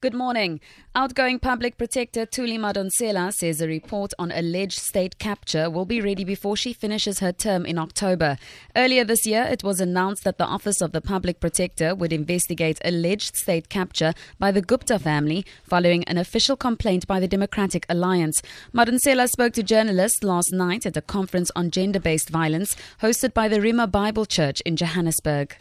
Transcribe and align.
Good 0.00 0.14
morning. 0.14 0.60
Outgoing 0.94 1.40
Public 1.40 1.76
Protector 1.76 2.24
Thuli 2.24 2.56
Madonsela 2.56 3.32
says 3.32 3.60
a 3.60 3.66
report 3.66 4.12
on 4.16 4.30
alleged 4.30 4.78
state 4.78 5.18
capture 5.18 5.68
will 5.68 5.86
be 5.86 6.00
ready 6.00 6.22
before 6.22 6.56
she 6.56 6.72
finishes 6.72 7.18
her 7.18 7.32
term 7.32 7.66
in 7.66 7.78
October. 7.78 8.38
Earlier 8.76 9.02
this 9.02 9.26
year, 9.26 9.42
it 9.42 9.64
was 9.64 9.80
announced 9.80 10.22
that 10.22 10.38
the 10.38 10.44
Office 10.44 10.80
of 10.80 10.92
the 10.92 11.00
Public 11.00 11.40
Protector 11.40 11.96
would 11.96 12.12
investigate 12.12 12.78
alleged 12.84 13.34
state 13.34 13.68
capture 13.68 14.14
by 14.38 14.52
the 14.52 14.62
Gupta 14.62 15.00
family 15.00 15.44
following 15.64 16.04
an 16.04 16.16
official 16.16 16.56
complaint 16.56 17.04
by 17.08 17.18
the 17.18 17.26
Democratic 17.26 17.84
Alliance. 17.88 18.40
Madonsela 18.72 19.28
spoke 19.28 19.54
to 19.54 19.64
journalists 19.64 20.22
last 20.22 20.52
night 20.52 20.86
at 20.86 20.96
a 20.96 21.02
conference 21.02 21.50
on 21.56 21.72
gender 21.72 21.98
based 21.98 22.30
violence 22.30 22.76
hosted 23.02 23.34
by 23.34 23.48
the 23.48 23.58
Rhema 23.58 23.90
Bible 23.90 24.26
Church 24.26 24.60
in 24.60 24.76
Johannesburg. 24.76 25.56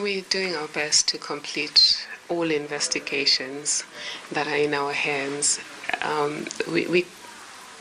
We're 0.00 0.22
doing 0.30 0.54
our 0.54 0.68
best 0.68 1.08
to 1.08 1.18
complete 1.18 2.06
all 2.28 2.50
investigations 2.50 3.84
that 4.32 4.46
are 4.46 4.56
in 4.56 4.74
our 4.74 4.92
hands. 4.92 5.60
Um, 6.02 6.46
we, 6.70 6.86
we, 6.86 7.06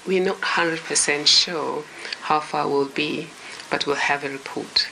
we're 0.08 0.24
not 0.24 0.42
100% 0.42 1.28
sure 1.28 1.84
how 2.22 2.40
far 2.40 2.68
we'll 2.68 2.90
be, 2.90 3.28
but 3.70 3.86
we'll 3.88 3.96
have 3.96 4.24
a 4.24 4.30
report. 4.30 4.88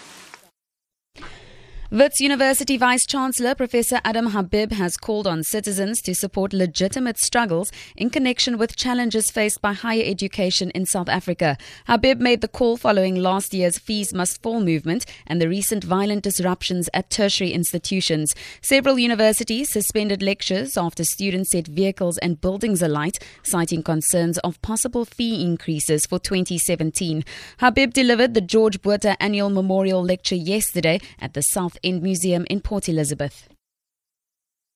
Wits 1.93 2.19
University 2.19 2.75
Vice 2.75 3.05
Chancellor 3.05 3.53
Professor 3.53 4.01
Adam 4.03 4.31
Habib 4.31 4.71
has 4.71 4.97
called 4.97 5.27
on 5.27 5.43
citizens 5.43 6.01
to 6.01 6.15
support 6.15 6.51
legitimate 6.51 7.19
struggles 7.19 7.71
in 7.95 8.09
connection 8.09 8.57
with 8.57 8.75
challenges 8.75 9.29
faced 9.29 9.61
by 9.61 9.73
higher 9.73 10.01
education 10.03 10.71
in 10.71 10.87
South 10.87 11.07
Africa. 11.07 11.55
Habib 11.85 12.19
made 12.19 12.41
the 12.41 12.47
call 12.47 12.77
following 12.77 13.13
last 13.13 13.53
year's 13.53 13.77
Fees 13.77 14.11
Must 14.11 14.41
Fall 14.41 14.59
movement 14.59 15.05
and 15.27 15.39
the 15.39 15.47
recent 15.47 15.83
violent 15.83 16.23
disruptions 16.23 16.89
at 16.95 17.11
tertiary 17.11 17.51
institutions. 17.51 18.33
Several 18.59 18.97
universities 18.97 19.69
suspended 19.69 20.23
lectures 20.23 20.75
after 20.75 21.03
students 21.03 21.51
set 21.51 21.67
vehicles 21.67 22.17
and 22.17 22.41
buildings 22.41 22.81
alight, 22.81 23.19
citing 23.43 23.83
concerns 23.83 24.39
of 24.39 24.59
possible 24.63 25.05
fee 25.05 25.45
increases 25.45 26.07
for 26.07 26.17
2017. 26.17 27.23
Habib 27.59 27.93
delivered 27.93 28.33
the 28.33 28.41
George 28.41 28.81
Botha 28.81 29.15
Annual 29.21 29.51
Memorial 29.51 30.03
Lecture 30.03 30.33
yesterday 30.33 30.99
at 31.19 31.35
the 31.35 31.43
South 31.43 31.77
End 31.83 32.01
Museum 32.01 32.45
in 32.49 32.61
Port 32.61 32.87
Elizabeth. 32.87 33.49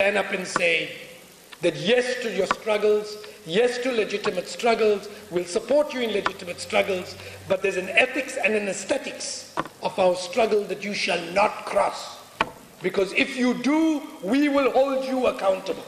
Stand 0.02 0.17
up 0.17 0.30
and 0.33 0.45
say 0.45 0.91
that 1.61 1.75
yes 1.77 2.22
to 2.22 2.36
your 2.36 2.47
struggles, 2.47 3.17
yes 3.45 3.77
to 3.80 3.91
legitimate 3.94 4.47
struggles, 4.49 5.08
we'll 5.31 5.45
support 5.45 5.94
you 5.94 6.02
in 6.02 6.11
legitimate 6.11 6.59
struggles, 6.59 7.16
but 7.47 7.61
there's 7.61 7.77
an 7.77 7.89
ethics 7.89 8.38
and 8.44 8.53
an 8.53 8.67
aesthetics 8.67 9.55
of 9.81 9.97
our 9.97 10.16
struggle 10.16 10.66
that 10.66 10.83
you 10.83 10.94
shall 10.94 11.22
not 11.31 11.66
cross. 11.66 12.17
Because 12.81 13.14
if 13.14 13.38
you 13.38 13.53
do, 13.53 14.02
we 14.21 14.49
will 14.49 14.69
hold 14.71 15.05
you 15.05 15.27
accountable. 15.27 15.86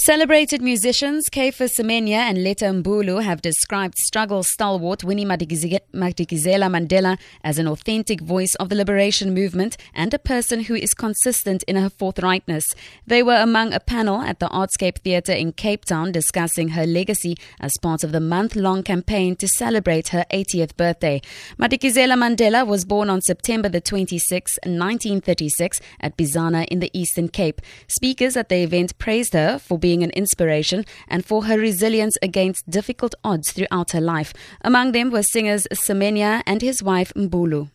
Celebrated 0.00 0.62
musicians 0.62 1.28
Caiphus 1.28 1.74
Semenya 1.76 2.18
and 2.18 2.44
Letta 2.44 2.66
Mbulu 2.66 3.20
have 3.20 3.42
described 3.42 3.98
struggle 3.98 4.44
stalwart 4.44 5.02
Winnie 5.02 5.24
Madikizela 5.24 5.80
Mandela 5.92 7.18
as 7.42 7.58
an 7.58 7.66
authentic 7.66 8.20
voice 8.20 8.54
of 8.60 8.68
the 8.68 8.76
liberation 8.76 9.34
movement 9.34 9.76
and 9.92 10.14
a 10.14 10.18
person 10.20 10.62
who 10.62 10.76
is 10.76 10.94
consistent 10.94 11.64
in 11.64 11.74
her 11.74 11.90
forthrightness. 11.90 12.62
They 13.08 13.24
were 13.24 13.42
among 13.42 13.72
a 13.72 13.80
panel 13.80 14.20
at 14.20 14.38
the 14.38 14.46
Artscape 14.46 14.98
Theatre 14.98 15.32
in 15.32 15.50
Cape 15.50 15.84
Town 15.84 16.12
discussing 16.12 16.68
her 16.68 16.86
legacy 16.86 17.34
as 17.60 17.76
part 17.82 18.04
of 18.04 18.12
the 18.12 18.20
month-long 18.20 18.84
campaign 18.84 19.34
to 19.34 19.48
celebrate 19.48 20.08
her 20.08 20.24
80th 20.32 20.76
birthday. 20.76 21.20
Madikizela 21.58 22.14
Mandela 22.14 22.64
was 22.64 22.84
born 22.84 23.10
on 23.10 23.20
September 23.20 23.68
the 23.68 23.80
26th, 23.80 24.58
1936 24.62 25.80
at 25.98 26.16
Bizana 26.16 26.68
in 26.68 26.78
the 26.78 26.96
Eastern 26.96 27.28
Cape. 27.28 27.60
Speakers 27.88 28.36
at 28.36 28.48
the 28.48 28.62
event 28.62 28.96
praised 28.98 29.32
her 29.32 29.58
for 29.58 29.76
being 29.76 29.87
being 29.88 30.02
an 30.02 30.10
inspiration 30.22 30.84
and 31.12 31.24
for 31.24 31.44
her 31.48 31.58
resilience 31.58 32.16
against 32.20 32.68
difficult 32.78 33.14
odds 33.24 33.52
throughout 33.52 33.92
her 33.92 34.02
life. 34.02 34.30
Among 34.60 34.92
them 34.92 35.10
were 35.10 35.22
singers 35.22 35.66
Semenya 35.72 36.42
and 36.50 36.60
his 36.60 36.82
wife 36.82 37.10
Mbulu. 37.14 37.70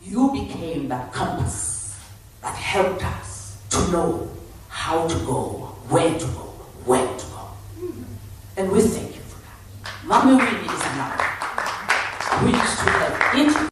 You 0.00 0.30
became 0.30 0.86
that 0.92 1.12
compass 1.12 1.98
that 2.42 2.54
helped 2.54 3.04
us 3.04 3.58
to 3.70 3.78
know 3.92 4.30
how 4.68 5.08
to 5.08 5.16
go, 5.30 5.40
where 5.88 6.14
to 6.22 6.26
go, 6.38 6.46
when 6.90 7.06
to 7.18 7.26
go. 7.34 7.44
And 8.56 8.70
we 8.70 8.80
thank 8.80 9.16
you 9.16 9.22
for 9.30 9.38
that. 9.44 10.04
Mommy 10.10 10.34
Winnie 10.36 10.72
is 10.76 10.84
now. 11.00 11.10
We 12.44 12.50
used 12.52 12.78
to 12.78 12.90
have 12.90 13.69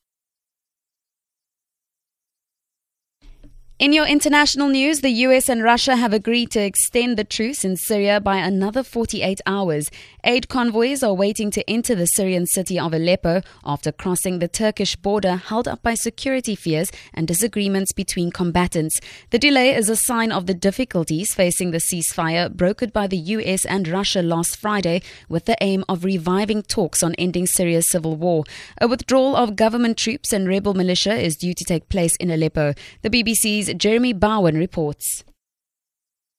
In 3.78 3.92
your 3.92 4.06
international 4.06 4.70
news, 4.70 5.02
the 5.02 5.22
US 5.28 5.48
and 5.48 5.62
Russia 5.62 5.94
have 5.94 6.12
agreed 6.12 6.50
to 6.50 6.60
extend 6.60 7.16
the 7.16 7.22
truce 7.22 7.64
in 7.64 7.76
Syria 7.76 8.20
by 8.20 8.38
another 8.38 8.82
48 8.82 9.40
hours. 9.46 9.88
Aid 10.24 10.48
convoys 10.48 11.04
are 11.04 11.14
waiting 11.14 11.52
to 11.52 11.70
enter 11.70 11.94
the 11.94 12.08
Syrian 12.08 12.46
city 12.46 12.76
of 12.76 12.92
Aleppo 12.92 13.40
after 13.64 13.92
crossing 13.92 14.40
the 14.40 14.48
Turkish 14.48 14.96
border 14.96 15.36
held 15.36 15.68
up 15.68 15.80
by 15.80 15.94
security 15.94 16.56
fears 16.56 16.90
and 17.14 17.28
disagreements 17.28 17.92
between 17.92 18.32
combatants. 18.32 19.00
The 19.30 19.38
delay 19.38 19.76
is 19.76 19.88
a 19.88 19.94
sign 19.94 20.32
of 20.32 20.46
the 20.46 20.54
difficulties 20.54 21.32
facing 21.32 21.70
the 21.70 21.78
ceasefire 21.78 22.52
brokered 22.52 22.92
by 22.92 23.06
the 23.06 23.16
US 23.16 23.64
and 23.64 23.86
Russia 23.86 24.22
last 24.22 24.56
Friday 24.56 25.02
with 25.28 25.44
the 25.44 25.56
aim 25.60 25.84
of 25.88 26.02
reviving 26.02 26.62
talks 26.62 27.04
on 27.04 27.14
ending 27.14 27.46
Syria's 27.46 27.88
civil 27.88 28.16
war. 28.16 28.42
A 28.80 28.88
withdrawal 28.88 29.36
of 29.36 29.54
government 29.54 29.96
troops 29.96 30.32
and 30.32 30.48
rebel 30.48 30.74
militia 30.74 31.14
is 31.14 31.36
due 31.36 31.54
to 31.54 31.64
take 31.64 31.88
place 31.88 32.16
in 32.16 32.32
Aleppo. 32.32 32.74
The 33.02 33.10
BBC's 33.10 33.67
Jeremy 33.74 34.12
Bowen 34.12 34.56
reports. 34.56 35.24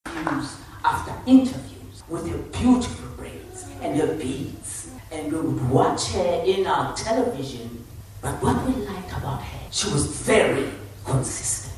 After 0.05 1.13
interviews 1.25 2.03
with 2.07 2.29
her 2.29 2.37
beautiful 2.37 3.09
braids 3.17 3.65
and 3.81 3.99
her 3.99 4.15
beads, 4.15 4.91
and 5.11 5.31
we 5.31 5.39
would 5.39 5.69
watch 5.69 6.11
her 6.11 6.43
in 6.45 6.65
our 6.67 6.95
television. 6.95 7.85
But 8.21 8.41
what 8.43 8.65
we 8.65 8.73
liked 8.85 9.11
about 9.11 9.41
her, 9.41 9.59
she 9.71 9.91
was 9.91 10.05
very 10.07 10.69
consistent. 11.05 11.75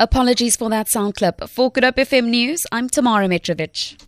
Apologies 0.00 0.56
for 0.56 0.70
that 0.70 0.88
sound 0.88 1.16
clip. 1.16 1.48
For 1.48 1.70
Good 1.72 1.84
Hope 1.84 1.96
FM 1.96 2.28
News, 2.28 2.60
I'm 2.70 2.88
Tamara 2.88 3.26
Mitrovic. 3.26 4.00